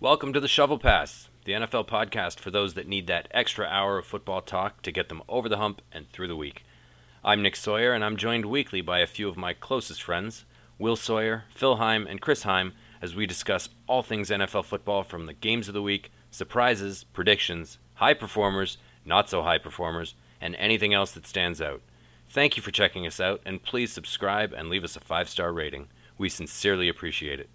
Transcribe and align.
Welcome 0.00 0.32
to 0.34 0.38
the 0.38 0.46
Shovel 0.46 0.78
Pass, 0.78 1.28
the 1.44 1.54
NFL 1.54 1.88
podcast 1.88 2.38
for 2.38 2.52
those 2.52 2.74
that 2.74 2.86
need 2.86 3.08
that 3.08 3.26
extra 3.32 3.66
hour 3.66 3.98
of 3.98 4.06
football 4.06 4.40
talk 4.40 4.80
to 4.82 4.92
get 4.92 5.08
them 5.08 5.24
over 5.28 5.48
the 5.48 5.56
hump 5.56 5.82
and 5.90 6.08
through 6.12 6.28
the 6.28 6.36
week. 6.36 6.62
I'm 7.24 7.42
Nick 7.42 7.56
Sawyer, 7.56 7.92
and 7.92 8.04
I'm 8.04 8.16
joined 8.16 8.46
weekly 8.46 8.80
by 8.80 9.00
a 9.00 9.08
few 9.08 9.28
of 9.28 9.36
my 9.36 9.54
closest 9.54 10.00
friends, 10.00 10.44
Will 10.78 10.94
Sawyer, 10.94 11.46
Phil 11.52 11.78
Heim, 11.78 12.06
and 12.06 12.20
Chris 12.20 12.44
Heim, 12.44 12.74
as 13.02 13.16
we 13.16 13.26
discuss 13.26 13.70
all 13.88 14.04
things 14.04 14.30
NFL 14.30 14.66
football 14.66 15.02
from 15.02 15.26
the 15.26 15.32
games 15.32 15.66
of 15.66 15.74
the 15.74 15.82
week, 15.82 16.12
surprises, 16.30 17.02
predictions, 17.02 17.78
high 17.94 18.14
performers, 18.14 18.78
not 19.04 19.28
so 19.28 19.42
high 19.42 19.58
performers, 19.58 20.14
and 20.40 20.54
anything 20.54 20.94
else 20.94 21.10
that 21.10 21.26
stands 21.26 21.60
out. 21.60 21.82
Thank 22.30 22.56
you 22.56 22.62
for 22.62 22.70
checking 22.70 23.04
us 23.04 23.18
out, 23.18 23.40
and 23.44 23.64
please 23.64 23.92
subscribe 23.92 24.52
and 24.52 24.68
leave 24.68 24.84
us 24.84 24.94
a 24.94 25.00
five 25.00 25.28
star 25.28 25.52
rating. 25.52 25.88
We 26.16 26.28
sincerely 26.28 26.88
appreciate 26.88 27.40
it. 27.40 27.50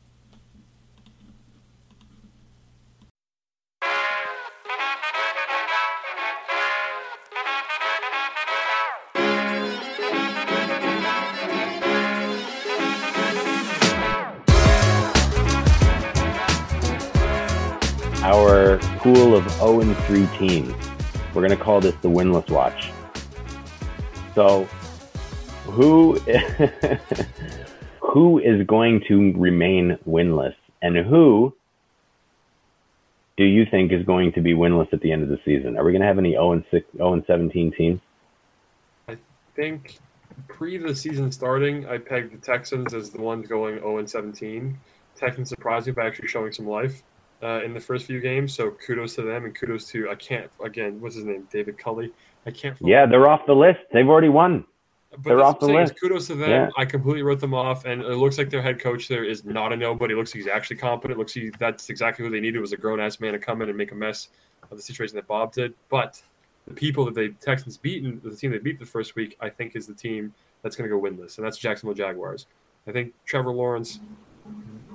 Our 18.24 18.78
pool 19.00 19.36
of 19.36 19.50
0 19.52 19.82
and 19.82 19.98
3 19.98 20.28
teams. 20.38 20.74
We're 21.34 21.46
going 21.46 21.50
to 21.50 21.62
call 21.62 21.82
this 21.82 21.94
the 22.02 22.10
winless 22.10 22.50
watch. 22.50 22.90
So, 24.34 24.64
who 25.66 26.18
who 28.00 28.40
is 28.40 28.66
going 28.66 29.04
to 29.10 29.34
remain 29.34 29.98
winless, 30.08 30.56
and 30.82 30.96
who 30.96 31.54
do 33.36 33.44
you 33.44 33.66
think 33.66 33.92
is 33.92 34.06
going 34.06 34.32
to 34.34 34.42
be 34.42 34.54
winless 34.54 34.94
at 34.94 35.02
the 35.02 35.12
end 35.12 35.24
of 35.24 35.30
the 35.30 35.40
season? 35.44 35.78
Are 35.78 35.84
we 35.84 35.92
going 35.92 36.02
to 36.02 36.08
have 36.08 36.18
any 36.18 36.32
0 36.32 36.54
and 36.54 36.64
6, 36.72 36.88
0 36.96 37.14
and 37.14 37.24
17 37.26 37.74
teams? 37.74 38.00
I 39.10 39.18
think 39.54 40.00
pre 40.48 40.78
the 40.78 40.96
season 40.96 41.30
starting, 41.30 41.86
I 41.88 41.98
pegged 41.98 42.32
the 42.32 42.38
Texans 42.38 42.94
as 42.94 43.10
the 43.10 43.22
ones 43.22 43.50
going 43.50 43.80
0 43.80 43.98
and 43.98 44.10
17. 44.10 44.80
Texans 45.18 45.50
surprised 45.50 45.88
me 45.88 45.92
by 45.92 46.08
actually 46.08 46.30
showing 46.30 46.54
some 46.54 46.68
life 46.68 47.04
uh, 47.44 47.62
in 47.64 47.74
the 47.74 47.80
first 47.80 48.06
few 48.06 48.20
games. 48.20 48.54
So 48.54 48.72
kudos 48.72 49.16
to 49.16 49.22
them 49.24 49.46
and 49.46 49.54
kudos 49.54 49.86
to 49.90 50.10
I 50.10 50.16
can't 50.16 50.50
again 50.64 51.00
what's 51.02 51.16
his 51.16 51.26
name 51.26 51.48
David 51.52 51.78
Culley. 51.78 52.12
I 52.46 52.52
can't. 52.52 52.78
Yeah, 52.82 53.06
they're 53.06 53.30
off 53.30 53.46
the 53.46 53.56
list. 53.56 53.80
They've 53.92 54.08
already 54.08 54.30
won. 54.30 54.66
But 55.12 55.24
they're 55.24 55.44
off 55.44 55.60
the 55.60 55.68
list. 55.68 55.94
Kudos 56.00 56.28
to 56.28 56.36
them. 56.36 56.50
Yeah. 56.50 56.70
I 56.76 56.86
completely 56.86 57.22
wrote 57.22 57.40
them 57.40 57.54
off, 57.54 57.86
and 57.86 58.02
it 58.02 58.18
looks 58.18 58.38
like 58.38 58.50
their 58.50 58.64
head 58.64 58.80
coach 58.80 59.08
there 59.08 59.24
is 59.24 59.46
not 59.46 59.72
a 59.72 59.78
nobody. 59.78 60.14
It 60.14 60.18
looks 60.18 60.32
like 60.32 60.44
he's 60.44 60.52
actually 60.52 60.78
competent. 60.78 61.18
It 61.18 61.20
looks 61.20 61.36
like 61.36 61.58
that's 61.60 61.90
exactly 61.90 62.26
who 62.26 62.32
they 62.32 62.40
needed 62.40 62.60
was 62.60 62.74
a 62.74 62.78
grown 62.78 63.00
ass 63.00 63.20
man 63.20 63.34
to 63.34 63.40
come 63.40 63.62
in 63.62 63.70
and 63.70 63.78
make 63.78 63.92
a 63.92 63.96
mess 63.96 64.30
of 64.72 64.78
the 64.78 64.84
situation 64.84 65.16
that 65.16 65.28
Bob 65.28 65.54
did. 65.54 65.76
But 65.90 66.22
the 66.68 66.74
people 66.74 67.06
that 67.06 67.14
they 67.14 67.30
Texans 67.30 67.78
beaten, 67.78 68.22
the 68.24 68.36
team 68.36 68.52
they 68.52 68.58
beat 68.58 68.80
the 68.80 68.86
first 68.86 69.16
week, 69.16 69.38
I 69.40 69.50
think 69.50 69.76
is 69.76 69.86
the 69.86 69.94
team 69.94 70.34
that's 70.64 70.76
going 70.76 70.90
to 70.90 70.96
go 70.96 71.02
winless, 71.02 71.38
and 71.38 71.46
that's 71.46 71.58
Jacksonville 71.58 71.96
Jaguars. 71.96 72.48
I 72.88 72.92
think 72.92 73.14
Trevor 73.26 73.52
Lawrence 73.52 74.00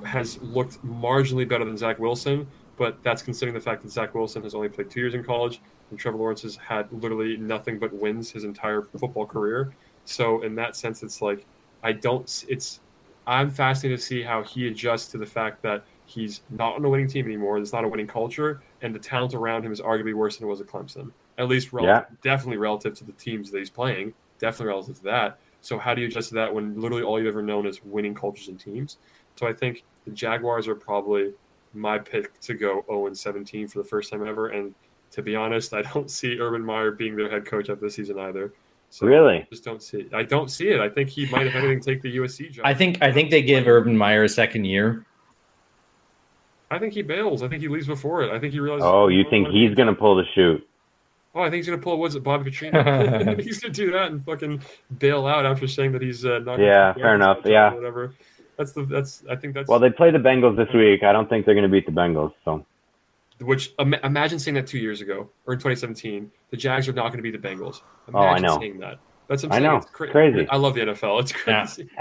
has 0.05 0.41
looked 0.43 0.85
marginally 0.85 1.49
better 1.49 1.65
than 1.65 1.77
Zach 1.77 1.99
Wilson, 1.99 2.47
but 2.77 3.03
that's 3.03 3.23
considering 3.23 3.55
the 3.55 3.61
fact 3.61 3.83
that 3.83 3.91
Zach 3.91 4.15
Wilson 4.15 4.43
has 4.43 4.55
only 4.55 4.69
played 4.69 4.91
two 4.91 5.01
years 5.01 5.15
in 5.15 5.25
college, 5.25 5.61
and 5.91 5.99
Trevor 5.99 6.19
Lawrence 6.19 6.43
has 6.43 6.57
had 6.57 6.91
literally 6.93 7.37
nothing 7.37 7.79
but 7.79 7.93
wins 7.93 8.31
his 8.31 8.45
entire 8.45 8.83
football 8.83 9.27
career. 9.27 9.73
So 10.05 10.43
in 10.43 10.55
that 10.57 10.77
sense, 10.77 11.03
it's 11.03 11.21
like 11.21 11.45
I 11.83 11.93
don't. 11.93 12.45
It's 12.49 12.81
I'm 13.27 13.51
fascinated 13.51 14.01
to 14.01 14.05
see 14.05 14.23
how 14.23 14.43
he 14.43 14.69
adjusts 14.69 15.09
to 15.09 15.19
the 15.19 15.27
fact 15.27 15.63
that 15.63 15.85
he's 16.07 16.43
not 16.51 16.77
on 16.77 16.85
a 16.85 16.89
winning 16.89 17.09
team 17.09 17.27
anymore. 17.27 17.59
There's 17.59 17.73
not 17.73 17.85
a 17.85 17.89
winning 17.89 18.07
culture, 18.07 18.63
and 18.81 18.95
the 18.95 18.99
talent 18.99 19.35
around 19.35 19.65
him 19.65 19.73
is 19.73 19.81
arguably 19.81 20.15
worse 20.15 20.39
than 20.39 20.47
it 20.47 20.51
was 20.51 20.61
at 20.61 20.67
Clemson. 20.67 21.13
At 21.37 21.49
least, 21.49 21.73
relative, 21.73 22.21
definitely 22.23 22.57
relative 22.57 22.95
to 22.95 23.05
the 23.05 23.13
teams 23.13 23.51
that 23.51 23.59
he's 23.59 23.71
playing. 23.71 24.15
Definitely 24.39 24.69
relative 24.69 24.97
to 24.97 25.03
that. 25.05 25.39
So 25.61 25.79
how 25.79 25.95
do 25.95 26.01
you 26.01 26.07
adjust 26.07 26.31
to 26.31 26.37
that 26.37 26.55
when 26.55 26.81
literally 26.81 27.03
all 27.03 27.19
you've 27.19 27.29
ever 27.29 27.43
known 27.43 27.67
is 27.67 27.85
winning 27.85 28.15
cultures 28.15 28.49
and 28.49 28.59
teams? 28.59 28.99
So 29.39 29.47
I 29.47 29.53
think 29.53 29.85
the 30.05 30.11
Jaguars 30.11 30.67
are 30.67 30.75
probably 30.75 31.33
my 31.73 31.99
pick 31.99 32.41
to 32.41 32.55
go 32.55 32.85
0 32.89 33.07
and 33.07 33.17
17 33.17 33.69
for 33.69 33.79
the 33.79 33.89
first 33.89 34.11
time 34.11 34.27
ever. 34.27 34.49
And 34.49 34.75
to 35.13 35.23
be 35.23 35.37
honest, 35.37 35.73
I 35.75 35.83
don't 35.83 36.11
see 36.11 36.39
Urban 36.41 36.65
Meyer 36.65 36.91
being 36.91 37.15
their 37.15 37.31
head 37.31 37.47
coach 37.47 37.69
of 37.69 37.81
this 37.81 37.95
season 37.95 38.19
either. 38.19 38.53
So 38.91 39.07
Really? 39.07 39.37
I 39.37 39.47
just 39.51 39.65
don't 39.65 39.83
see 39.83 39.99
it. 39.99 40.15
I 40.15 40.23
don't 40.23 40.51
see 40.51 40.69
it. 40.69 40.81
I 40.81 40.89
think 40.89 41.11
he 41.11 41.27
might, 41.31 41.47
if 41.47 41.55
anything, 41.55 41.81
take 41.81 42.03
the 42.03 42.17
USC 42.17 42.51
job. 42.51 42.67
I 42.67 42.75
think 42.75 43.03
I 43.03 43.13
think 43.13 43.31
they 43.31 43.43
give 43.43 43.69
Urban 43.69 43.97
Meyer 43.97 44.25
a 44.25 44.29
second 44.29 44.65
year. 44.65 45.05
I 46.71 46.79
think 46.79 46.95
he 46.95 47.03
bails. 47.03 47.43
I 47.43 47.49
think 47.49 47.63
he 47.63 47.69
leaves 47.69 47.87
before 47.87 48.23
it. 48.23 48.33
I 48.33 48.39
think 48.39 48.53
he 48.53 48.61
realizes. 48.61 48.87
Oh, 48.87 49.09
you 49.09 49.25
think 49.31 49.49
he's 49.49 49.75
going 49.75 49.89
to 49.89 49.95
pull 49.95 50.17
the 50.17 50.25
chute? 50.35 50.67
Oh, 51.35 51.43
I 51.43 51.45
think 51.45 51.57
he's 51.57 51.67
gonna 51.67 51.81
pull. 51.81 51.99
What's 51.99 52.15
it, 52.15 52.25
Bobby 52.25 52.51
Petrino? 52.51 53.41
he's 53.45 53.61
gonna 53.61 53.73
do 53.73 53.93
that 53.93 54.11
and 54.11 54.25
fucking 54.25 54.61
bail 54.99 55.27
out 55.27 55.47
after 55.47 55.69
saying 55.69 55.93
that 55.93 56.03
he's 56.03 56.25
uh, 56.25 56.39
not. 56.41 56.57
gonna 56.57 56.65
Yeah, 56.65 56.93
fair 56.95 57.15
enough, 57.15 57.39
yeah. 57.45 57.73
Whatever. 57.73 58.15
That's 58.59 58.73
the. 58.73 58.83
That's. 58.85 59.23
I 59.31 59.37
think 59.37 59.55
that's. 59.55 59.69
Well, 59.69 59.79
they 59.79 59.89
play 59.91 60.11
the 60.11 60.19
Bengals 60.19 60.57
this 60.57 60.69
week. 60.75 61.03
I 61.05 61.13
don't 61.13 61.29
think 61.29 61.47
they're 61.47 61.55
going 61.55 61.63
to 61.63 61.71
beat 61.71 61.87
the 61.87 61.93
Bengals. 61.93 62.33
So 62.45 62.67
Which 63.41 63.73
ima- 63.79 64.01
imagine 64.03 64.39
saying 64.41 64.57
that 64.57 64.67
two 64.67 64.79
years 64.79 65.01
ago 65.01 65.31
or 65.47 65.55
in 65.55 65.59
2017, 65.61 66.31
the 66.51 66.57
Jags 66.57 66.89
are 66.89 66.93
not 66.93 67.09
going 67.13 67.19
to 67.19 67.23
be 67.23 67.31
the 67.31 67.39
Bengals. 67.39 67.81
Imagine 68.09 68.15
Oh, 68.15 68.21
I 68.21 68.39
know. 68.41 68.59
Saying 68.59 68.81
that. 68.81 68.99
That's 69.29 69.43
what 69.45 69.53
I 69.53 69.57
I'm 69.57 69.63
saying. 69.63 69.73
know. 69.73 69.77
It's 69.79 69.87
cra- 69.91 70.11
Crazy. 70.11 70.49
I 70.49 70.57
love 70.57 70.75
the 70.75 70.81
NFL. 70.81 71.21
It's 71.21 71.33
crazy. 71.33 71.89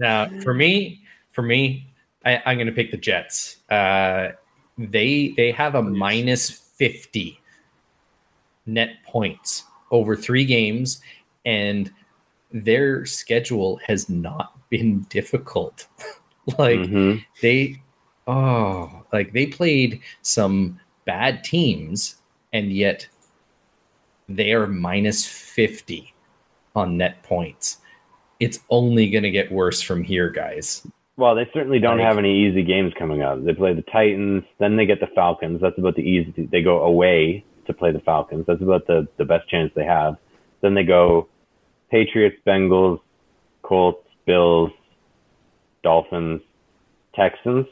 Now, 0.00 0.28
for 0.42 0.54
me, 0.54 1.02
for 1.30 1.42
me, 1.42 1.88
I, 2.24 2.40
I'm 2.46 2.56
going 2.56 2.66
to 2.68 2.72
pick 2.72 2.90
the 2.90 2.96
Jets. 2.96 3.56
Uh, 3.70 4.28
they 4.78 5.34
they 5.36 5.50
have 5.52 5.74
a 5.74 5.82
Please. 5.82 5.96
minus 5.96 6.50
fifty 6.50 7.40
net 8.66 8.90
points 9.06 9.64
over 9.90 10.14
three 10.16 10.44
games, 10.44 11.00
and 11.44 11.90
their 12.54 13.04
schedule 13.04 13.80
has 13.84 14.08
not 14.08 14.52
been 14.70 15.00
difficult. 15.10 15.88
like 16.58 16.78
Mhm. 16.80 17.22
they, 17.42 17.82
oh, 18.28 19.02
like 19.12 19.32
they 19.32 19.46
played 19.46 20.00
some 20.22 20.78
bad 21.04 21.42
teams, 21.44 22.16
and 22.52 22.72
yet 22.72 23.08
they 24.28 24.52
are 24.52 24.66
minus 24.68 25.26
fifty 25.26 26.14
on 26.76 26.96
net 26.96 27.22
points. 27.24 27.78
It's 28.40 28.60
only 28.70 29.10
going 29.10 29.22
to 29.24 29.30
get 29.30 29.50
worse 29.52 29.80
from 29.80 30.02
here, 30.02 30.28
guys. 30.28 30.86
Well, 31.16 31.34
they 31.36 31.48
certainly 31.54 31.78
don't 31.78 32.00
have 32.00 32.18
any 32.18 32.46
easy 32.46 32.62
games 32.62 32.92
coming 32.98 33.22
up. 33.22 33.44
They 33.44 33.54
play 33.54 33.72
the 33.72 33.82
Titans, 33.82 34.42
then 34.58 34.76
they 34.76 34.84
get 34.86 34.98
the 34.98 35.06
Falcons. 35.08 35.60
That's 35.60 35.78
about 35.78 35.94
the 35.94 36.02
easy. 36.02 36.48
They 36.50 36.60
go 36.62 36.82
away 36.82 37.44
to 37.66 37.72
play 37.72 37.92
the 37.92 38.00
Falcons. 38.00 38.44
That's 38.46 38.62
about 38.62 38.86
the 38.86 39.06
the 39.16 39.24
best 39.24 39.48
chance 39.48 39.72
they 39.74 39.84
have. 39.84 40.16
Then 40.60 40.74
they 40.74 40.84
go 40.84 41.28
Patriots, 41.94 42.36
Bengals, 42.44 42.98
Colts, 43.62 44.08
Bills, 44.26 44.72
Dolphins, 45.84 46.40
Texans. 47.14 47.66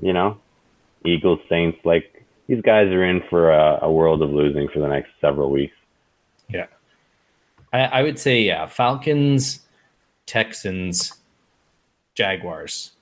You 0.00 0.12
know, 0.12 0.38
Eagles, 1.02 1.40
Saints. 1.48 1.78
Like 1.84 2.24
these 2.46 2.60
guys 2.60 2.88
are 2.88 3.04
in 3.04 3.22
for 3.30 3.50
a, 3.50 3.78
a 3.82 3.90
world 3.90 4.22
of 4.22 4.28
losing 4.30 4.68
for 4.68 4.80
the 4.80 4.86
next 4.86 5.08
several 5.18 5.50
weeks. 5.50 5.74
I, 7.72 7.78
I 7.80 8.02
would 8.02 8.18
say, 8.18 8.42
yeah, 8.42 8.66
Falcons, 8.66 9.60
Texans, 10.26 11.14
Jaguars. 12.14 12.92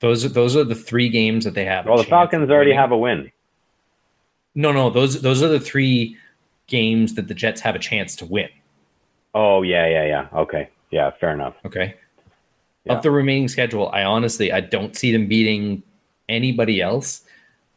Those 0.00 0.24
are 0.24 0.28
those 0.28 0.56
are 0.56 0.64
the 0.64 0.74
three 0.74 1.08
games 1.08 1.44
that 1.44 1.54
they 1.54 1.66
have. 1.66 1.86
Well, 1.86 1.98
the 1.98 2.04
Falcons 2.04 2.50
already 2.50 2.70
winning. 2.70 2.80
have 2.80 2.90
a 2.90 2.98
win. 2.98 3.30
No, 4.56 4.72
no, 4.72 4.90
those 4.90 5.22
those 5.22 5.40
are 5.40 5.48
the 5.48 5.60
three 5.60 6.16
games 6.66 7.14
that 7.14 7.28
the 7.28 7.34
Jets 7.34 7.60
have 7.60 7.76
a 7.76 7.78
chance 7.78 8.16
to 8.16 8.26
win. 8.26 8.48
Oh 9.34 9.62
yeah, 9.62 9.86
yeah, 9.86 10.06
yeah. 10.06 10.28
Okay, 10.32 10.68
yeah, 10.90 11.10
fair 11.10 11.32
enough. 11.32 11.54
Okay. 11.64 11.94
Yeah. 12.84 12.94
Of 12.94 13.02
the 13.02 13.10
remaining 13.10 13.48
schedule, 13.48 13.88
I 13.92 14.04
honestly 14.04 14.52
I 14.52 14.60
don't 14.60 14.94
see 14.94 15.10
them 15.10 15.26
beating 15.26 15.82
anybody 16.28 16.80
else. 16.80 17.22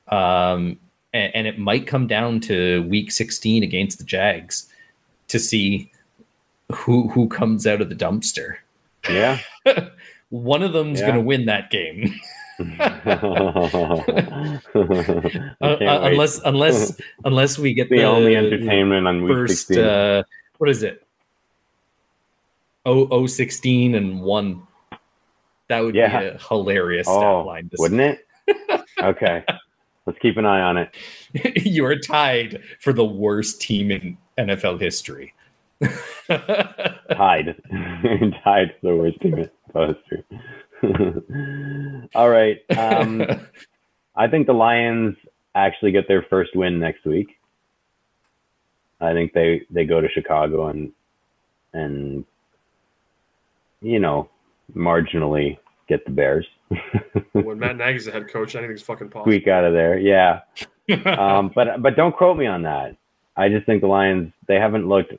Um, 0.10 0.80
and, 1.14 1.34
and 1.36 1.48
it 1.48 1.58
might 1.58 1.88
come 1.88 2.08
down 2.08 2.40
to 2.42 2.84
week 2.84 3.12
16 3.12 3.64
against 3.64 3.98
the 3.98 4.04
Jags 4.04 4.68
to 5.30 5.40
see 5.40 5.92
who 6.74 7.08
who 7.10 7.28
comes 7.30 7.66
out 7.66 7.82
of 7.82 7.90
the 7.90 7.96
dumpster. 7.96 8.58
Yeah. 9.10 9.40
One 10.30 10.62
of 10.62 10.74
them's 10.74 11.00
Yeah. 11.00 11.08
going 11.08 11.20
to 11.20 11.24
win 11.26 11.46
that 11.46 11.72
game. 11.72 12.14
Uh, 15.60 15.74
uh, 15.82 16.00
unless 16.04 16.40
unless 16.44 17.00
unless 17.24 17.58
we 17.60 17.74
get 17.74 17.90
the, 17.90 18.04
only 18.04 18.36
entertainment 18.36 19.08
on 19.08 19.24
week 19.24 19.34
first 19.34 19.68
16. 19.68 19.84
uh 19.86 20.24
what 20.58 20.70
is 20.70 20.84
it 20.84 21.07
oh, 22.88 23.08
oh 23.12 23.28
16 23.28 23.94
and 23.94 24.22
1 24.22 24.68
that 25.70 25.82
would 25.82 25.94
Yeah. 25.96 26.20
be 26.20 26.26
a 26.28 26.38
hilarious 26.40 27.08
oh, 27.08 27.42
line 27.46 27.70
wouldn't 27.78 28.02
it? 28.02 28.24
Okay, 29.04 29.44
let's 30.08 30.18
keep 30.20 30.38
an 30.38 30.46
eye 30.46 30.62
on 30.62 30.78
it. 30.78 30.96
you 31.68 31.86
are 31.86 31.96
tied 32.00 32.64
for 32.80 32.92
the 32.94 33.06
worst 33.06 33.62
team 33.62 33.92
in 33.92 34.18
NFL 34.40 34.82
history 34.82 35.34
Tied, 36.28 37.56
tied 38.44 38.76
for 38.82 38.82
the 38.82 38.96
worst 38.96 39.22
team 39.22 39.38
in 39.38 39.50
poster. 39.72 40.26
All 42.16 42.30
right. 42.30 42.58
Um, 42.76 43.24
I 44.16 44.28
think 44.28 44.48
the 44.48 44.54
Lions 44.54 45.16
actually 45.54 45.92
get 45.92 46.08
their 46.08 46.24
first 46.24 46.56
win 46.56 46.80
next 46.80 47.06
week. 47.06 47.38
I 49.00 49.14
think 49.14 49.34
they 49.34 49.62
they 49.70 49.86
go 49.86 50.02
to 50.02 50.10
Chicago 50.10 50.68
and 50.68 50.92
and 51.74 52.26
you 53.82 54.00
know 54.00 54.30
marginally 54.76 55.58
get 55.88 56.06
the 56.06 56.12
Bears. 56.12 56.46
when 57.32 57.60
Matt 57.60 57.78
Nagy's 57.78 58.06
the 58.06 58.12
head 58.12 58.28
coach, 58.30 58.56
anything's 58.56 58.82
fucking 58.82 59.10
possible. 59.10 59.32
Squeak 59.32 59.48
out 59.48 59.64
of 59.64 59.74
there, 59.74 59.98
yeah. 59.98 60.42
um, 61.06 61.52
but 61.54 61.82
but 61.82 61.96
don't 61.96 62.16
quote 62.16 62.38
me 62.38 62.46
on 62.46 62.64
that. 62.64 62.96
I 63.36 63.50
just 63.50 63.66
think 63.66 63.82
the 63.82 63.88
Lions 63.88 64.32
they 64.48 64.56
haven't 64.56 64.88
looked 64.88 65.14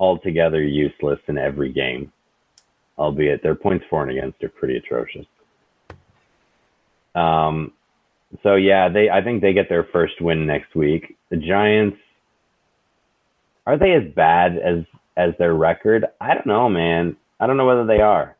altogether 0.00 0.62
useless 0.62 1.18
in 1.28 1.38
every 1.38 1.72
game, 1.72 2.12
albeit 2.98 3.42
their 3.42 3.54
points 3.54 3.84
for 3.88 4.02
and 4.02 4.10
against 4.10 4.42
are 4.42 4.48
pretty 4.48 4.76
atrocious. 4.76 5.26
Um, 7.14 7.72
so 8.42 8.56
yeah, 8.56 8.88
they 8.88 9.10
I 9.10 9.22
think 9.22 9.42
they 9.42 9.52
get 9.52 9.68
their 9.68 9.84
first 9.84 10.20
win 10.20 10.46
next 10.46 10.74
week. 10.74 11.16
The 11.30 11.36
Giants 11.36 11.96
are 13.66 13.76
they 13.76 13.92
as 13.92 14.04
bad 14.14 14.56
as 14.56 14.84
as 15.16 15.34
their 15.38 15.54
record? 15.54 16.06
I 16.20 16.34
don't 16.34 16.46
know, 16.46 16.68
man. 16.68 17.16
I 17.40 17.46
don't 17.46 17.56
know 17.56 17.66
whether 17.66 17.86
they 17.86 18.00
are, 18.00 18.36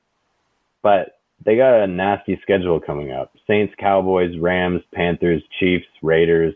but 0.82 1.18
they 1.44 1.56
got 1.56 1.82
a 1.82 1.86
nasty 1.86 2.38
schedule 2.42 2.80
coming 2.80 3.12
up: 3.12 3.32
Saints, 3.46 3.74
Cowboys, 3.78 4.38
Rams, 4.38 4.82
Panthers, 4.92 5.42
Chiefs, 5.58 5.86
Raiders, 6.02 6.54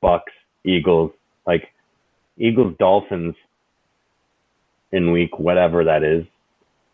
Bucks, 0.00 0.32
Eagles. 0.64 1.12
Like 1.46 1.68
Eagles, 2.38 2.74
Dolphins 2.78 3.34
in 4.92 5.12
week 5.12 5.38
whatever 5.38 5.84
that 5.84 6.02
is 6.02 6.24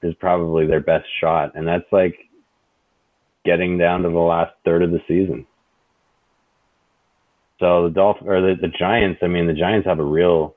is 0.02 0.14
probably 0.14 0.66
their 0.66 0.80
best 0.80 1.06
shot, 1.20 1.54
and 1.54 1.66
that's 1.66 1.90
like 1.92 2.16
getting 3.44 3.78
down 3.78 4.02
to 4.02 4.08
the 4.08 4.18
last 4.18 4.52
third 4.64 4.82
of 4.82 4.90
the 4.90 5.00
season. 5.06 5.46
So 7.58 7.84
the 7.84 7.90
Dolph 7.90 8.16
or 8.24 8.40
the, 8.40 8.54
the 8.60 8.68
Giants, 8.68 9.20
I 9.22 9.26
mean, 9.26 9.46
the 9.46 9.52
Giants 9.52 9.86
have 9.86 9.98
a 9.98 10.04
real 10.04 10.54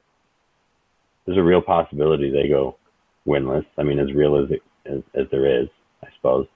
there's 1.26 1.38
a 1.38 1.44
real 1.44 1.62
possibility 1.62 2.30
they 2.32 2.50
go 2.50 2.78
winless. 3.28 3.66
I 3.78 3.84
mean, 3.84 4.00
as 4.00 4.14
real 4.14 4.38
as 4.38 4.52
it, 4.52 4.62
as, 4.86 5.02
as 5.16 5.28
there 5.32 5.62
is, 5.62 5.68
I 6.04 6.08
suppose. 6.16 6.48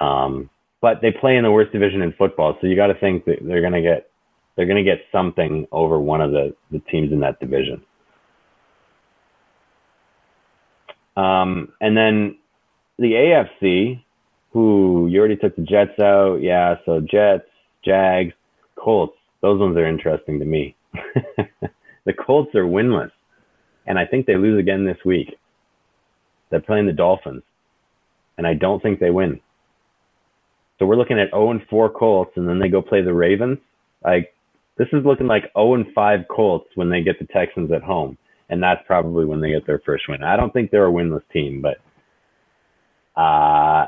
Um, 0.00 0.50
but 0.80 1.00
they 1.00 1.10
play 1.10 1.36
in 1.36 1.44
the 1.44 1.50
worst 1.50 1.72
division 1.72 2.02
in 2.02 2.12
football, 2.12 2.58
so 2.60 2.66
you 2.66 2.76
got 2.76 2.88
to 2.88 2.94
think 2.94 3.24
that 3.24 3.38
they're 3.42 3.62
gonna 3.62 3.80
get 3.82 4.10
they're 4.56 4.66
gonna 4.66 4.84
get 4.84 5.00
something 5.12 5.66
over 5.72 5.98
one 5.98 6.20
of 6.20 6.32
the 6.32 6.54
the 6.70 6.80
teams 6.90 7.12
in 7.12 7.20
that 7.20 7.40
division. 7.40 7.82
Um, 11.16 11.72
and 11.80 11.96
then 11.96 12.38
the 12.98 13.12
AFC, 13.12 14.02
who 14.52 15.06
you 15.08 15.20
already 15.20 15.36
took 15.36 15.54
the 15.56 15.62
Jets 15.62 15.98
out, 16.00 16.42
yeah. 16.42 16.76
So 16.84 17.00
Jets, 17.00 17.48
Jags, 17.84 18.34
Colts, 18.76 19.16
those 19.40 19.60
ones 19.60 19.76
are 19.76 19.86
interesting 19.86 20.40
to 20.40 20.44
me. 20.44 20.74
the 22.04 22.12
Colts 22.12 22.54
are 22.56 22.64
winless 22.64 23.12
and 23.86 23.98
I 23.98 24.06
think 24.06 24.26
they 24.26 24.36
lose 24.36 24.58
again 24.58 24.84
this 24.84 24.98
week. 25.04 25.36
They're 26.50 26.60
playing 26.60 26.86
the 26.86 26.92
Dolphins, 26.92 27.42
and 28.38 28.46
I 28.46 28.54
don't 28.54 28.82
think 28.82 29.00
they 29.00 29.10
win. 29.10 29.40
So 30.78 30.86
we're 30.86 30.96
looking 30.96 31.18
at 31.18 31.30
0 31.30 31.52
and 31.52 31.66
4 31.68 31.90
Colts, 31.90 32.32
and 32.36 32.48
then 32.48 32.58
they 32.58 32.68
go 32.68 32.82
play 32.82 33.02
the 33.02 33.14
Ravens. 33.14 33.58
Like 34.04 34.34
this 34.76 34.88
is 34.92 35.04
looking 35.04 35.26
like 35.26 35.52
0 35.56 35.74
and 35.74 35.86
5 35.94 36.20
Colts 36.28 36.68
when 36.74 36.90
they 36.90 37.02
get 37.02 37.18
the 37.18 37.26
Texans 37.26 37.70
at 37.72 37.82
home, 37.82 38.18
and 38.48 38.62
that's 38.62 38.82
probably 38.86 39.24
when 39.24 39.40
they 39.40 39.50
get 39.50 39.66
their 39.66 39.80
first 39.80 40.04
win. 40.08 40.22
I 40.22 40.36
don't 40.36 40.52
think 40.52 40.70
they're 40.70 40.88
a 40.88 40.92
winless 40.92 41.22
team, 41.32 41.62
but 41.62 41.78
uh, 43.20 43.86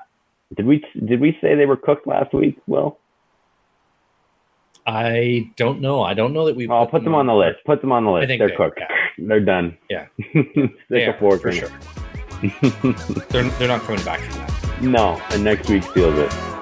did 0.56 0.66
we 0.66 0.84
did 1.04 1.20
we 1.20 1.36
say 1.40 1.54
they 1.54 1.66
were 1.66 1.76
cooked 1.76 2.06
last 2.06 2.32
week? 2.32 2.58
Will 2.66 2.98
I 4.86 5.50
don't 5.56 5.80
know. 5.80 6.02
I 6.02 6.14
don't 6.14 6.32
know 6.32 6.46
that 6.46 6.54
we. 6.54 6.68
I'll 6.68 6.86
put, 6.86 7.02
them, 7.02 7.14
on 7.14 7.26
the 7.26 7.34
list. 7.34 7.58
Put 7.66 7.80
them 7.80 7.90
on 7.90 8.04
the 8.04 8.10
list. 8.10 8.28
They're 8.28 8.56
cooked. 8.56 8.78
Yeah. 8.78 8.86
They're 9.18 9.40
done. 9.40 9.76
Yeah, 9.90 10.06
Stick 10.30 10.70
they 10.88 11.04
a 11.06 11.16
fork 11.18 11.42
for 11.42 11.50
sure. 11.50 11.70
they're 13.30 13.44
they're 13.44 13.68
not 13.68 13.82
coming 13.82 14.04
back 14.04 14.20
from 14.20 14.38
that. 14.38 14.82
No, 14.82 15.20
and 15.30 15.44
next 15.44 15.68
week 15.68 15.82
seals 15.84 16.18
it. 16.18 16.55